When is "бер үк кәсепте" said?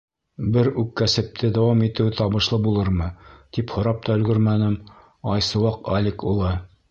0.53-1.49